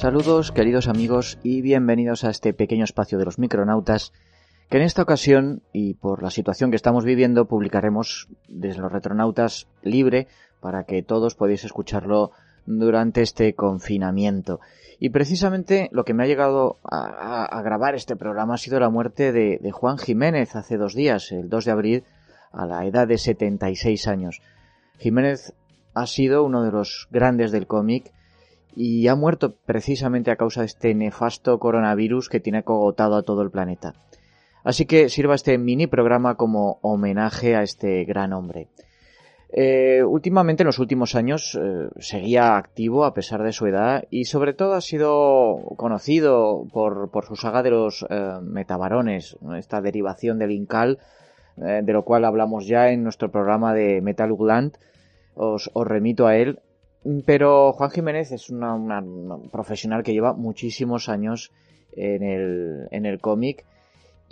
[0.00, 4.14] Saludos queridos amigos y bienvenidos a este pequeño espacio de los micronautas
[4.70, 9.68] que en esta ocasión y por la situación que estamos viviendo publicaremos desde los retronautas
[9.82, 10.26] libre
[10.58, 12.30] para que todos podáis escucharlo
[12.64, 14.60] durante este confinamiento.
[14.98, 19.32] Y precisamente lo que me ha llegado a, grabar este programa ha sido la muerte
[19.32, 22.04] de, de, Juan Jiménez hace dos días, el 2 de abril,
[22.52, 24.40] a la edad de 76 años.
[24.96, 25.52] Jiménez
[25.92, 28.14] ha sido uno de los grandes del cómic
[28.74, 33.42] y ha muerto precisamente a causa de este nefasto coronavirus que tiene cogotado a todo
[33.42, 33.94] el planeta.
[34.62, 38.68] Así que sirva este mini programa como homenaje a este gran hombre.
[39.52, 44.26] Eh, últimamente, en los últimos años, eh, seguía activo a pesar de su edad y
[44.26, 48.38] sobre todo ha sido conocido por, su saga de los eh,
[49.58, 50.98] esta derivación del Incal,
[51.56, 54.78] de lo cual hablamos ya en nuestro programa de Metal Gland.
[55.34, 56.60] Os, remito a él.
[57.24, 59.02] Pero Juan Jiménez es una,
[59.50, 61.52] profesional que lleva muchísimos años
[61.92, 63.64] en el, en el cómic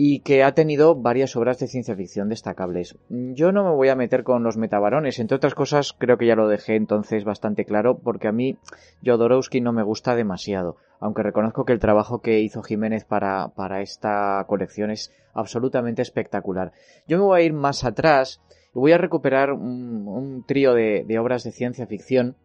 [0.00, 2.96] y que ha tenido varias obras de ciencia ficción destacables.
[3.08, 6.36] Yo no me voy a meter con los metabarones, entre otras cosas creo que ya
[6.36, 8.58] lo dejé entonces bastante claro porque a mí
[9.05, 13.80] Jodorowsky no me gusta demasiado, aunque reconozco que el trabajo que hizo Jiménez para, para
[13.80, 16.70] esta colección es absolutamente espectacular.
[17.08, 18.41] Yo me voy a ir más atrás
[18.74, 22.36] y voy a recuperar un, trío de, obras de ciencia ficción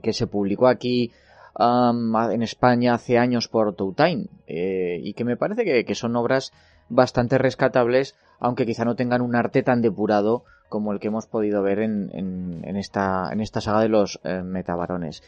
[0.00, 1.12] que se publicó aquí
[1.58, 6.52] en España hace años por Toutain eh, y que me parece que son obras
[6.88, 11.62] bastante rescatables, aunque quizá no tengan un arte tan depurado como el que hemos podido
[11.62, 15.22] ver en, en, esta, en esta saga de los eh, metabarones.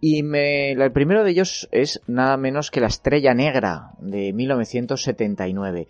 [0.00, 5.88] Y el primero de ellos es nada menos que La Estrella Negra de 1979.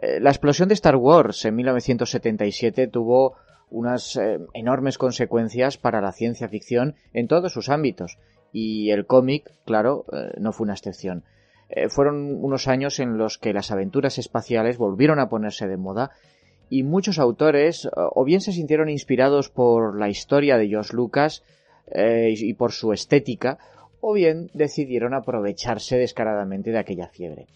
[0.00, 3.34] Eh, la explosión de Star Wars en 1977 tuvo
[3.74, 8.18] unas eh, enormes consecuencias para la ciencia ficción en todos sus ámbitos.
[8.52, 10.06] Y el cómic, claro,
[10.38, 11.24] no fue una excepción.
[11.68, 16.12] Eh, fueron unos años en los que las aventuras espaciales volvieron a ponerse de moda
[16.70, 21.42] y muchos autores o bien se sintieron inspirados por la historia de George Lucas
[21.86, 23.58] eh, y por su estética,
[24.00, 27.46] o bien decidieron aprovecharse descaradamente de aquella fiebre.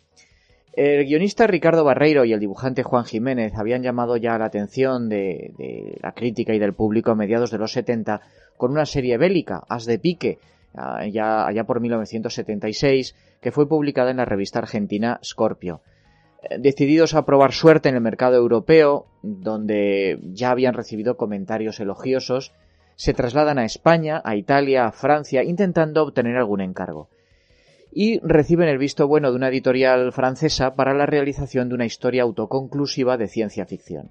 [0.80, 5.98] El guionista Ricardo Barreiro y el dibujante Juan Jiménez habían llamado ya la atención de,
[6.00, 8.20] la crítica y del público a mediados de los 70
[8.56, 10.38] con una serie bélica, As de Pique,
[11.10, 15.80] ya allá por 1976, que fue publicada en la revista argentina Scorpio.
[16.44, 22.52] Eh, decididos a probar suerte en el mercado europeo, donde ya habían recibido comentarios elogiosos,
[22.94, 27.08] se trasladan a España, a Italia, a Francia, intentando obtener algún encargo.
[27.92, 32.22] Y reciben el visto bueno de una editorial francesa para la realización de una historia
[32.22, 34.10] autoconclusiva de ciencia ficción.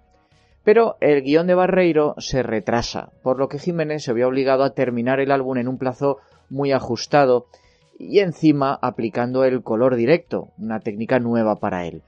[0.63, 4.73] Pero el guion de Barreiro se retrasa, por lo que Jiménez se vio obligado a
[4.73, 6.17] terminar el álbum en un plazo
[6.49, 7.45] muy ajustado
[7.97, 12.01] y encima aplicando el color directo, una técnica nueva para él.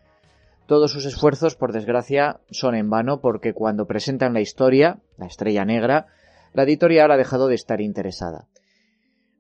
[0.66, 5.66] Todos sus esfuerzos, por desgracia, son en vano porque cuando presentan la historia, la estrella
[5.66, 6.08] negra,
[6.53, 8.46] la editorial ha dejado de estar interesada.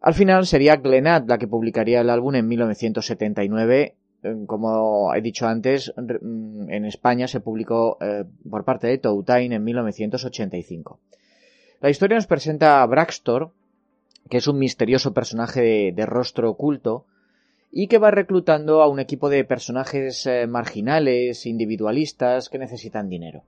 [0.01, 3.95] Al final sería Glenad la que publicaría el álbum en 1979.
[4.23, 9.51] Eh, como he dicho antes, mm, en España se publicó eh, por parte de Toutain
[9.51, 10.99] en 1985.
[11.81, 13.51] La historia nos presenta a Braxtor,
[14.29, 17.05] que es un misterioso personaje de, rostro oculto
[17.71, 23.43] y que va reclutando a un equipo de personajes eh, marginales, individualistas, que necesitan dinero.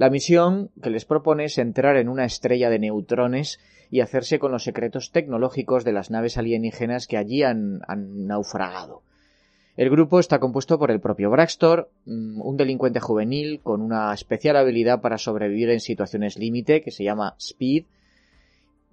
[0.00, 4.50] La misión que les propone es entrar en una estrella de neutrones y hacerse con
[4.50, 9.02] los secretos tecnológicos de las naves alienígenas que allí han, naufragado.
[9.76, 14.56] El grupo está compuesto por el propio Braxtor, mm, un delincuente juvenil con una especial
[14.56, 17.84] habilidad para sobrevivir en situaciones límite que se llama Speed,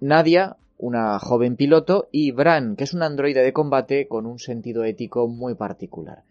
[0.00, 4.84] Nadia, una joven piloto, y Bran, que es un androide de combate con un sentido
[4.84, 6.24] ético muy particular.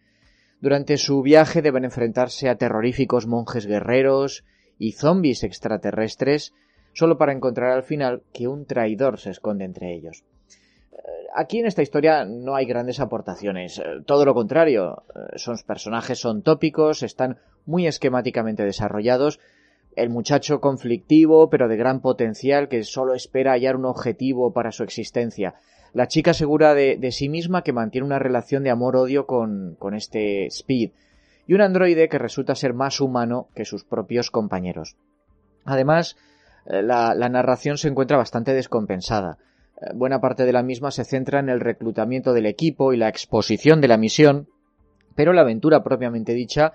[0.62, 4.44] Durante su viaje deben enfrentarse a terroríficos monjes guerreros
[4.80, 6.54] y zombies extraterrestres,
[6.94, 10.24] solo para encontrar al final que un traidor se esconde entre ellos.
[10.92, 10.98] Eh,
[11.36, 16.20] aquí en esta historia no hay grandes aportaciones, eh, todo lo contrario, eh, sus personajes
[16.20, 19.40] son tópicos, están muy esquemáticamente desarrollados,
[19.96, 24.84] el muchacho conflictivo pero de gran potencial que solo espera hallar un objetivo para su
[24.84, 25.56] existencia.
[25.94, 30.46] La chica segura de, sí misma que mantiene una relación de amor-odio con, con este
[30.48, 30.92] Speed.
[31.48, 34.98] Y un androide que resulta ser más humano que sus propios compañeros.
[35.66, 36.18] Además,
[36.66, 39.38] eh, la, narración se encuentra bastante descompensada.
[39.82, 43.10] Eh, buena parte de la misma se centra en el reclutamiento del equipo y la
[43.10, 44.50] exposición de la misión,
[45.16, 46.74] pero la aventura propiamente dicha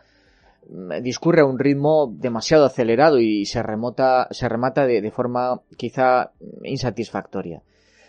[1.02, 6.32] discurre a un ritmo demasiado acelerado y se, remota, se remata de, forma quizá
[6.62, 7.62] insatisfactoria.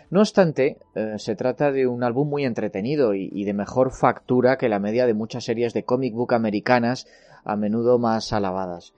[0.09, 4.69] No obstante, eh, se trata de un álbum muy entretenido y, de mejor factura que
[4.69, 7.07] la media de muchas series de comic book americanas,
[7.43, 8.93] a menudo más alabadas.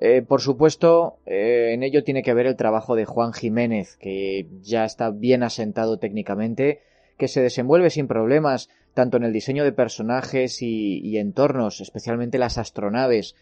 [0.00, 4.46] Eh, por supuesto, eh, en ello tiene que ver el trabajo de Juan Jiménez, que
[4.62, 6.80] ya está bien asentado técnicamente,
[7.16, 12.58] que se desenvuelve sin problemas tanto en el diseño de personajes y, entornos, especialmente las
[12.58, 13.36] astronaves,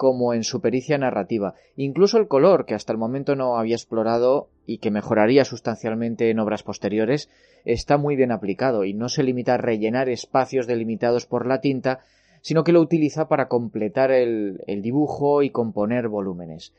[0.00, 1.56] como en su pericia narrativa.
[1.76, 6.38] Incluso el color, que hasta el momento no había explorado y que mejoraría sustancialmente en
[6.38, 7.28] obras posteriores,
[7.66, 12.00] está muy bien aplicado y no se limita a rellenar espacios delimitados por la tinta,
[12.40, 16.72] sino que lo utiliza para completar el, dibujo y componer volúmenes.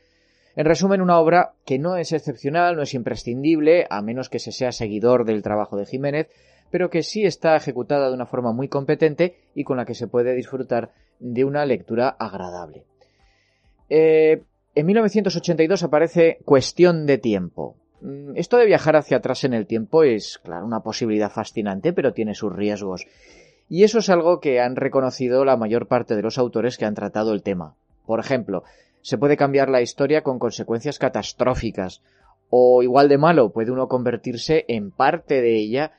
[0.56, 4.50] En resumen, una obra que no es excepcional, no es imprescindible, a menos que se
[4.50, 6.28] sea seguidor del trabajo de Jiménez,
[6.72, 10.08] pero que sí está ejecutada de una forma muy competente y con la que se
[10.08, 10.90] puede disfrutar
[11.20, 12.84] de una lectura agradable.
[13.94, 14.42] Eh,
[14.74, 17.76] en 1982 aparece Cuestión de tiempo.
[18.00, 22.14] Mm, esto de viajar hacia atrás en el tiempo es, claro, una posibilidad fascinante, pero
[22.14, 23.04] tiene sus riesgos.
[23.68, 26.94] Y eso es algo que han reconocido la mayor parte de los autores que han
[26.94, 27.74] tratado el tema.
[28.06, 28.64] Por ejemplo,
[29.02, 32.00] se puede cambiar la historia con consecuencias catastróficas,
[32.48, 35.92] o igual de malo, puede uno convertirse en parte de ella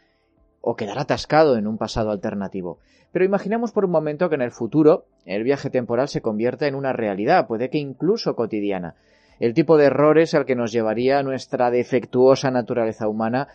[0.66, 2.80] o quedar atascado en un pasado alternativo.
[3.12, 6.76] Pero imaginemos por un momento que en el futuro el viaje temporal se convierta en
[6.76, 8.96] una realidad, puede que incluso cotidiana.
[9.40, 13.50] El tipo de errores al que nos llevaría nuestra defectuosa naturaleza humana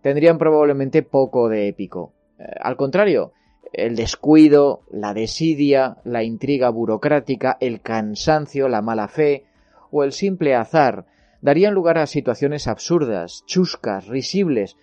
[0.00, 2.14] tendrían probablemente poco de épico.
[2.38, 3.32] Eh, al contrario,
[3.74, 9.44] el descuido, la desidia, la intriga burocrática, el cansancio, la mala fe
[9.90, 11.04] o el simple azar
[11.42, 14.78] darían lugar a situaciones absurdas, chuscas, risibles,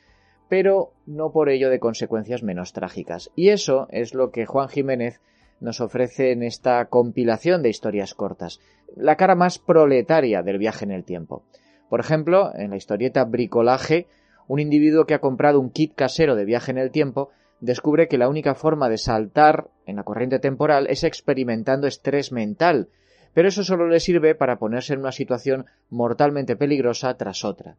[0.51, 3.31] pero no por ello de consecuencias menos trágicas.
[3.37, 5.21] Y eso es lo que Juan Jiménez
[5.61, 8.59] nos ofrece en esta compilación de historias cortas,
[8.97, 11.45] la cara más proletaria del viaje en el tiempo.
[11.89, 14.07] Por ejemplo, en la historieta Bricolaje,
[14.49, 17.29] un individuo que ha comprado un kit casero de viaje en el tiempo
[17.61, 22.89] descubre que la única forma de saltar en la corriente temporal es experimentando estrés mental,
[23.33, 27.77] pero eso solo le sirve para ponerse en una situación mortalmente peligrosa tras otra.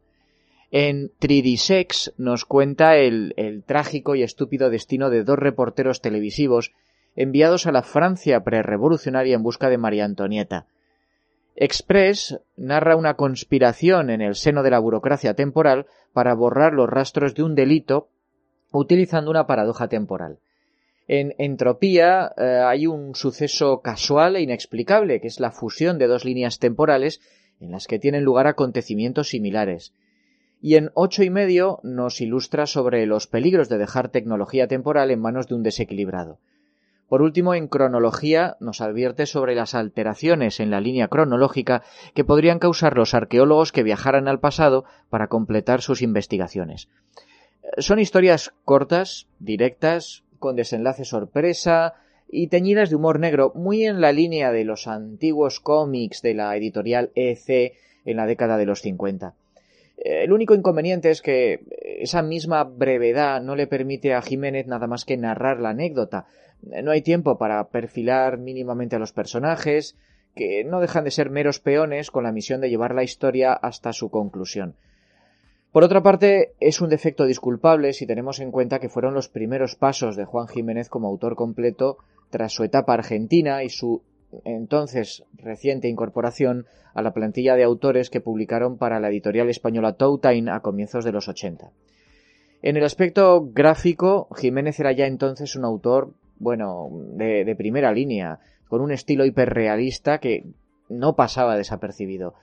[0.75, 6.71] En 3D nos cuenta el, el, trágico y estúpido destino de dos reporteros televisivos
[7.15, 10.65] enviados a la Francia prerevolucionaria en busca de María Antonieta.
[11.55, 17.35] Express narra una conspiración en el seno de la burocracia temporal para borrar los rastros
[17.35, 18.07] de un delito
[18.71, 20.39] utilizando una paradoja temporal.
[21.07, 26.25] En entropía eh, hay un suceso casual e inexplicable, que es la fusión de dos
[26.25, 27.21] líneas temporales
[27.59, 29.93] en las que tienen lugar acontecimientos similares.
[30.63, 35.19] Y en ocho y medio nos ilustra sobre los peligros de dejar tecnología temporal en
[35.19, 36.39] manos de un desequilibrado.
[37.09, 41.83] Por último, en cronología nos advierte sobre las alteraciones en la línea cronológica
[42.13, 46.87] que podrían causar los arqueólogos que viajaran al pasado para completar sus investigaciones.
[47.77, 51.95] Son historias cortas, directas, con desenlace sorpresa
[52.29, 56.55] y teñidas de humor negro, muy en la línea de los antiguos cómics de la
[56.55, 57.73] editorial EC
[58.05, 59.35] en la década de los 50.
[59.97, 61.65] El único inconveniente es que
[61.99, 66.25] esa misma brevedad no le permite a Jiménez nada más que narrar la anécdota.
[66.61, 69.95] No hay tiempo para perfilar mínimamente a los personajes,
[70.35, 73.93] que no dejan de ser meros peones con la misión de llevar la historia hasta
[73.93, 74.75] su conclusión.
[75.71, 79.75] Por otra parte, es un defecto disculpable si tenemos en cuenta que fueron los primeros
[79.75, 81.97] pasos de Juan Jiménez como autor completo
[82.29, 84.03] tras su etapa argentina y su
[84.45, 90.49] entonces reciente incorporación a la plantilla de autores que publicaron para la editorial española Toutain
[90.49, 91.71] a comienzos de los 80.
[92.61, 98.81] En el aspecto gráfico, Jiménez era ya entonces un autor, bueno, de, primera línea, con
[98.81, 100.45] un estilo hiperrealista que
[100.87, 102.35] no pasaba desapercibido.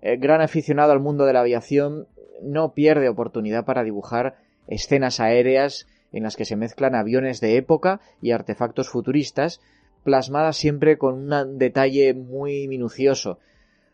[0.00, 2.06] Gran aficionado al mundo de la aviación,
[2.40, 4.36] no pierde oportunidad para dibujar
[4.68, 9.60] escenas aéreas en las que se mezclan aviones de época y artefactos futuristas,
[10.04, 13.38] plasmadas siempre con un detalle muy minucioso.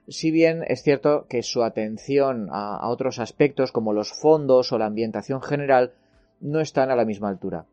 [0.09, 4.87] Si bien es cierto que su atención a, otros aspectos como los fondos o la
[4.87, 5.93] ambientación general
[6.41, 7.67] no están a la misma altura.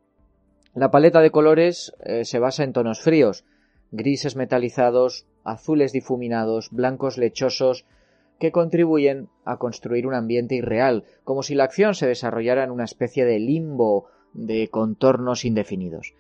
[0.76, 3.44] La paleta de colores eh, se basa en tonos fríos,
[3.92, 7.86] grises metalizados, azules difuminados, blancos lechosos,
[8.40, 12.84] que contribuyen a construir un ambiente irreal, como si la acción se desarrollara en una
[12.84, 16.14] especie de limbo de contornos indefinidos.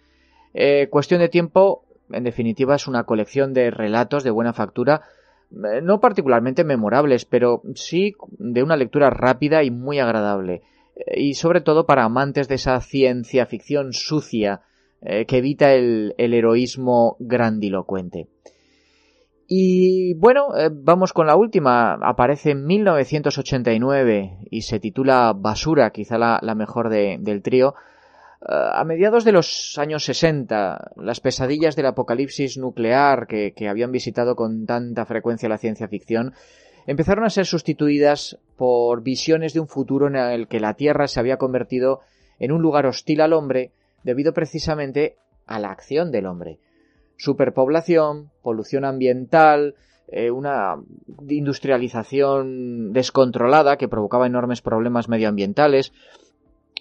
[0.54, 5.02] Eh, cuestión de tiempo, en definitiva, es una colección de relatos de buena factura,
[5.52, 10.64] eh, no particularmente memorables, pero sí de una lectura rápida y muy agradable,
[10.96, 14.62] eh, y sobre todo para amantes de esa ciencia ficción sucia
[15.00, 18.30] que evita el heroísmo grandilocuente.
[19.48, 21.94] Y bueno, eh, vamos con la última.
[21.94, 27.74] Aparece en 1989 y se titula Basura, quizá la, mejor del trío.
[28.41, 34.36] Eh, a mediados de los años 60, las pesadillas del apocalipsis nuclear que, habían visitado
[34.36, 36.34] con tanta frecuencia la ciencia ficción
[36.86, 41.20] empezaron a ser sustituidas por visiones de un futuro en el que la Tierra se
[41.20, 42.00] había convertido
[42.39, 43.72] en un lugar hostil al hombre
[44.03, 45.17] debido precisamente
[45.48, 46.60] a la acción del hombre.
[47.17, 49.75] Superpoblación, polución ambiental,
[50.08, 50.75] eh, una
[51.27, 55.91] industrialización descontrolada que provocaba enormes problemas medioambientales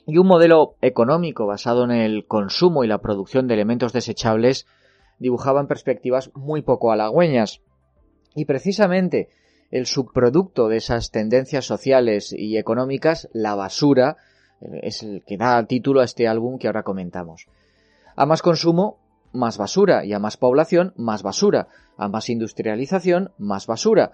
[0.07, 4.67] y un modelo económico basado en el consumo y la producción de elementos desechables
[5.19, 7.61] dibujaban perspectivas muy poco halagüeñas.
[8.35, 9.31] Y precisamente
[9.71, 14.17] el subproducto de esas tendencias sociales y económicas, la basura,
[14.61, 17.47] es el que da título a este álbum que ahora comentamos.
[18.15, 18.99] A más consumo,
[19.33, 24.13] más basura, y a más población, más basura, a más industrialización, más basura.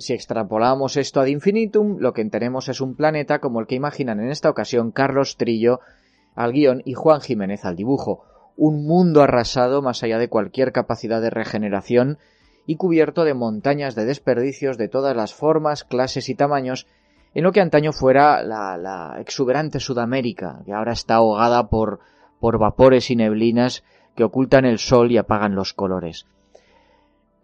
[0.00, 4.18] Si extrapolamos esto ad infinitum, lo que tenemos es un planeta como el que imaginan
[4.18, 5.80] en esta ocasión Carlos Trillo
[6.34, 8.24] al guion y Juan Jiménez al dibujo.
[8.56, 12.16] Un mundo arrasado más allá de cualquier capacidad de regeneración
[12.64, 16.86] y cubierto de montañas de desperdicios de todas las formas, clases y tamaños,
[17.34, 22.00] en lo que antaño fuera la, exuberante Sudamérica, que ahora está ahogada por,
[22.40, 23.84] por vapores y neblinas
[24.16, 26.24] que ocultan el sol y apagan los colores.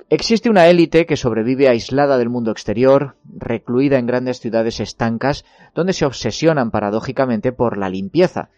[0.09, 5.45] Existe una élite que sobrevive aislada del mundo exterior, recluida en grandes ciudades estancas,
[5.75, 8.51] donde se obsesionan paradójicamente por la limpieza.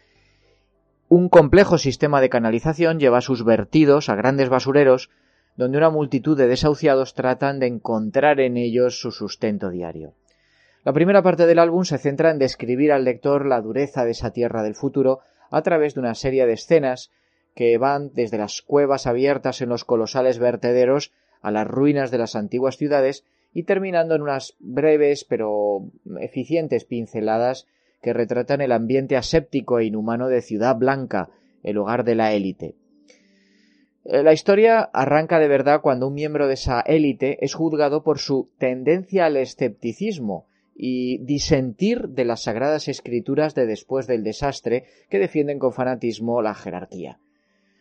[1.08, 5.08] Un complejo sistema de canalización lleva sus vertidos a grandes basureros
[5.56, 10.12] donde una multitud de desahuciados tratan de encontrar en ellos su sustento diario.
[10.84, 14.32] La primera parte del álbum se centra en describir al lector la dureza de esa
[14.32, 17.10] tierra del futuro a través de una serie de escenas
[17.54, 21.10] que van desde las cuevas abiertas en los colosales vertederos
[21.42, 25.90] a las ruinas de las antiguas ciudades y terminando en unas breves pero
[26.20, 27.66] eficientes pinceladas
[28.02, 31.30] que retratan el ambiente aséptico e inhumano de Ciudad Blanca,
[31.62, 32.74] el hogar de la élite.
[34.04, 38.18] Eh, la historia arranca de verdad cuando un miembro de esa élite es juzgado por
[38.18, 45.18] su tendencia al escepticismo y disentir de las sagradas escrituras de después del desastre que
[45.18, 47.18] defienden con fanatismo la jerarquía.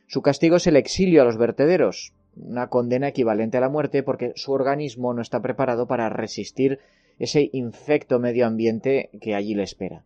[0.07, 4.33] Su castigo es el exilio a los vertederos, una condena equivalente a la muerte porque
[4.35, 6.79] su organismo no está preparado para resistir
[7.19, 10.03] ese infecto medio ambiente que allí le espera.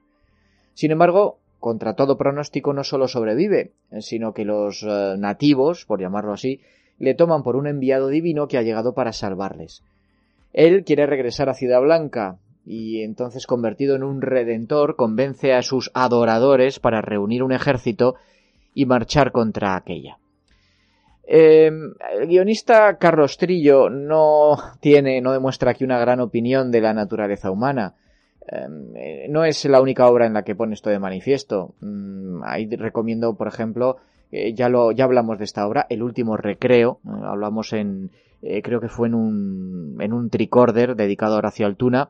[0.73, 6.33] Sin embargo, contra todo pronóstico no solo sobrevive, sino que los eh, nativos, por llamarlo
[6.33, 6.61] así,
[6.97, 9.83] le toman por un enviado divino que ha llegado para salvarles.
[10.53, 15.89] Él quiere regresar a Ciudad Blanca, y entonces convertido en un redentor convence a sus
[15.93, 18.15] adoradores para reunir un ejército
[18.73, 20.20] y marchar contra aquella.
[21.23, 26.93] Em, el guionista Carlos Trillo no tiene, no demuestra aquí una gran opinión de la
[26.93, 27.95] naturaleza humana.
[28.47, 31.75] Em, eh, no es la única obra en la que pone esto de manifiesto.
[31.81, 33.97] Mm, ahí recomiendo, por ejemplo,
[34.31, 36.99] eh, ya lo, ya hablamos de esta obra, El último recreo.
[37.23, 38.11] hablamos en,
[38.41, 42.09] eh, creo que fue en un, en un tricorder dedicado a Horacio Altuna.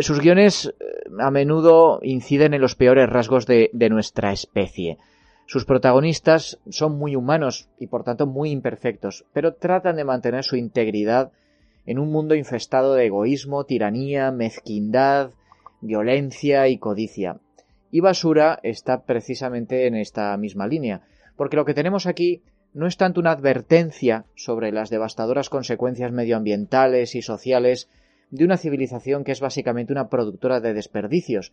[0.00, 0.72] sus guiones
[1.18, 4.98] a menudo inciden en los peores rasgos de nuestra especie.
[5.46, 10.56] Sus protagonistas son muy humanos y por tanto muy imperfectos, pero tratan de mantener su
[10.56, 11.32] integridad
[11.84, 15.30] en un mundo infestado de egoísmo, tiranía, mezquindad,
[15.80, 17.38] violencia y codicia.
[17.90, 21.02] Y Basura está precisamente en esta misma línea,
[21.36, 27.14] porque lo que tenemos aquí no es tanto una advertencia sobre las devastadoras consecuencias medioambientales
[27.14, 27.90] y sociales
[28.30, 31.52] de una civilización que es básicamente una productora de desperdicios,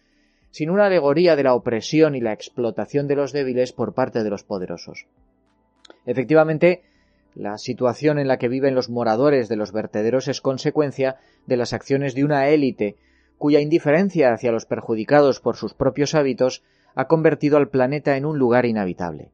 [0.51, 4.29] sino una alegoría de la opresión y la explotación de los débiles por parte de
[4.29, 5.05] los poderosos.
[6.05, 6.83] Efectivamente,
[7.35, 11.73] la situación en la que viven los moradores de los vertederos es consecuencia de las
[11.73, 12.97] acciones de una élite
[13.37, 16.63] cuya indiferencia hacia los perjudicados por sus propios hábitos
[16.95, 19.31] ha convertido al planeta en un lugar inhabitable.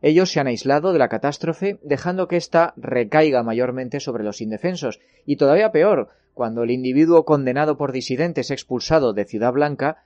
[0.00, 5.00] Ellos se han aislado de la catástrofe, dejando que ésta recaiga mayormente sobre los indefensos,
[5.26, 10.04] y todavía peor, cuando el individuo condenado por disidentes expulsado de Ciudad Blanca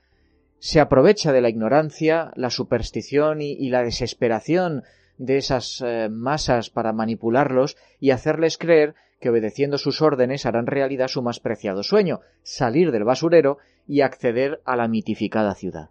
[0.59, 4.83] se aprovecha de la ignorancia, la superstición y la desesperación
[5.19, 11.09] de esas eh, masas para manipularlos y hacerles creer que obedeciendo sus órdenes harán realidad
[11.09, 15.89] su más preciado sueño, salir del basurero y acceder a la mitificada ciudad.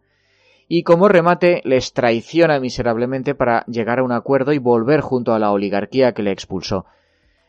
[0.66, 5.38] Y como remate les traiciona miserablemente para llegar a un acuerdo y volver junto a
[5.38, 6.86] la oligarquía que le expulsó.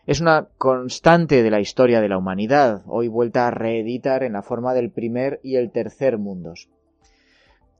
[0.05, 4.41] Es una constante de la historia de la humanidad, hoy vuelta a reeditar en la
[4.41, 6.69] forma del primer y el tercer mundos.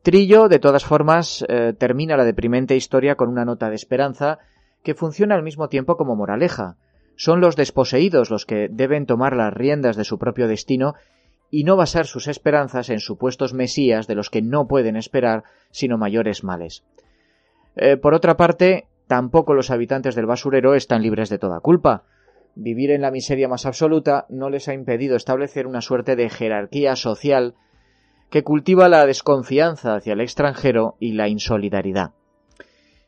[0.02, 4.40] Trillo, de todas formas, eh, termina la deprimente historia con una nota de esperanza
[4.84, 6.78] que funciona al mismo tiempo como moraleja.
[7.16, 10.96] Son los desposeídos los que deben tomar las riendas de su propio destino
[11.52, 15.98] y no basar sus esperanzas en supuestos mesías de los que no pueden esperar sino
[15.98, 16.84] mayores males.
[17.76, 22.04] Eh, por otra parte, tampoco los habitantes del basurero están libres de toda culpa.
[22.56, 26.96] Vivir en la miseria más absoluta no les ha impedido establecer una suerte de jerarquía
[26.96, 27.56] social
[28.30, 32.12] que cultiva la desconfianza hacia el extranjero y la insolidaridad.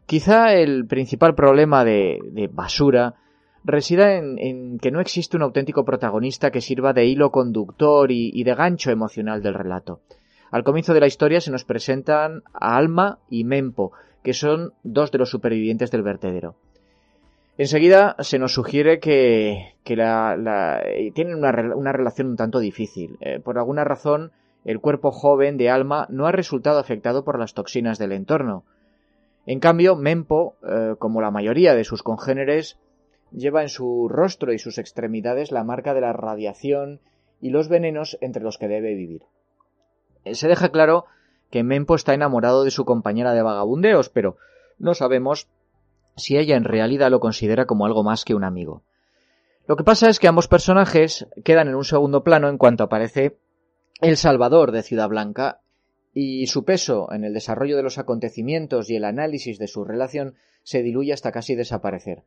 [0.05, 3.15] Quizá el principal problema de, basura
[3.63, 8.55] resida en, que no existe un auténtico protagonista que sirva de hilo conductor y, de
[8.55, 10.01] gancho emocional del relato.
[10.51, 15.11] Al comienzo de la historia se nos presentan a Alma y Mempo, que son dos
[15.11, 16.55] de los supervivientes del vertedero.
[17.57, 23.17] Enseguida se nos sugiere que, eh, tienen una, relación un tanto difícil.
[23.21, 24.31] Eh, por alguna razón,
[24.63, 28.63] el cuerpo joven de Alma no ha resultado afectado por las toxinas del entorno.
[29.45, 32.77] En cambio, Mempo, eh, como la mayoría de sus congéneres,
[33.31, 36.99] lleva en su rostro y sus extremidades la marca de la radiación
[37.41, 39.23] y los venenos entre los que debe vivir.
[40.25, 41.05] Eh, se deja claro
[41.49, 44.37] que Mempo está enamorado de su compañera de vagabundeos, pero
[44.77, 45.47] no sabemos
[46.15, 48.83] si ella en realidad lo considera como algo más que un amigo.
[49.67, 53.37] Lo que pasa es que ambos personajes quedan en un segundo plano en cuanto aparece
[54.01, 55.61] el Salvador de Ciudad Blanca
[56.11, 60.33] y su peso en el desarrollo de los acontecimientos y el análisis de su relación
[60.63, 62.23] se diluye hasta casi desaparecer.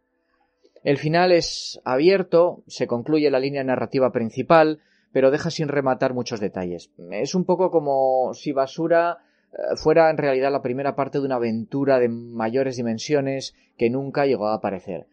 [0.84, 4.80] El final es abierto, se concluye la línea narrativa principal,
[5.12, 6.90] pero deja sin rematar muchos detalles.
[7.10, 9.18] Es un poco como si Basura
[9.52, 14.26] eh, fuera en realidad la primera parte de una aventura de mayores dimensiones que nunca
[14.26, 15.08] llegó a aparecer.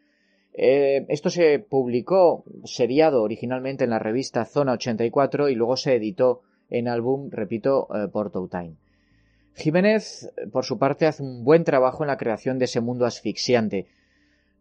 [0.53, 6.41] Eh, esto se publicó seriado originalmente en la revista Zona 84 y luego se editó
[6.71, 8.73] en álbum, repito, eh, por Time.
[9.55, 13.85] Jiménez, por su parte, hace un buen trabajo en la creación de ese mundo asfixiante.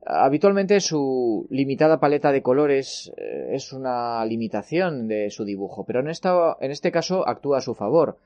[0.04, 6.08] Habitualmente su limitada paleta de colores eh, es una limitación de su dibujo, pero en,
[6.08, 8.18] en este caso actúa a su favor.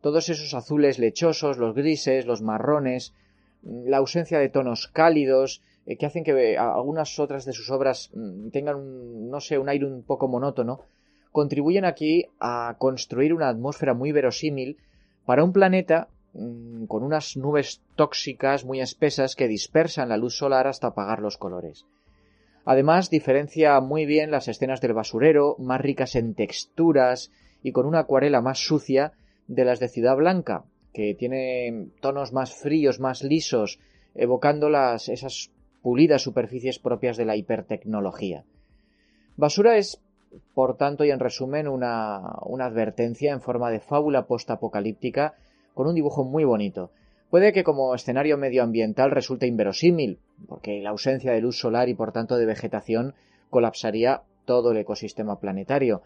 [0.00, 3.14] Todos esos azules lechosos, los grises, los marrones,
[3.62, 8.48] la ausencia de tonos cálidos, eh, que hacen que algunas otras de sus obras mm,
[8.50, 10.80] tengan, no sé, un aire un poco monótono,
[11.32, 14.76] contribuyen aquí a construir una atmósfera muy verosímil
[15.24, 20.66] para un planeta mm, con unas nubes tóxicas muy espesas que dispersan la luz solar
[20.66, 21.86] hasta apagar los colores.
[22.64, 28.00] Además, diferencia muy bien las escenas del basurero, más ricas en texturas y con una
[28.00, 29.12] acuarela más sucia
[29.48, 33.80] de las de Ciudad Blanca, que tiene tonos más fríos, más lisos,
[34.14, 35.50] evocando las, esas
[35.82, 38.44] pulidas superficies propias de la hipertecnología.
[39.36, 40.00] Basura es
[40.54, 42.16] por tanto, y en resumen, una,
[42.60, 45.34] advertencia en forma de fábula postapocalíptica
[45.74, 46.90] con un dibujo muy bonito.
[47.30, 50.18] Puede que como escenario medioambiental resulte inverosímil,
[50.48, 53.14] porque la ausencia de luz solar y por tanto de vegetación
[53.48, 56.02] colapsaría todo el ecosistema planetario.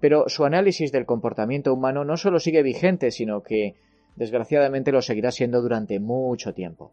[0.00, 3.74] Pero su análisis del comportamiento humano no solo sigue vigente, sino que
[4.16, 6.92] desgraciadamente lo seguirá siendo durante mucho tiempo.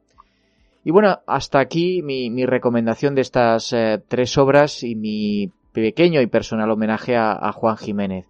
[0.83, 6.27] Y bueno, hasta aquí mi, recomendación de estas eh, tres obras y mi pequeño y
[6.27, 8.27] personal homenaje a, Juan Jiménez.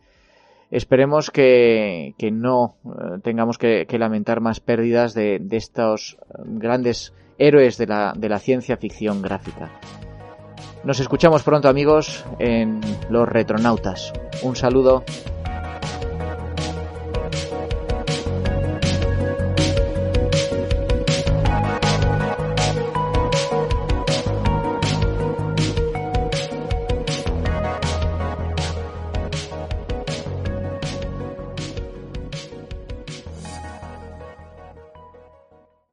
[0.70, 7.88] Esperemos que, no eh, tengamos que, lamentar más pérdidas de, estos eh, grandes héroes de
[7.88, 9.70] la, de la ciencia ficción gráfica.
[10.84, 14.14] Nos escuchamos pronto amigos en Los Retronautas.
[14.42, 15.04] Un saludo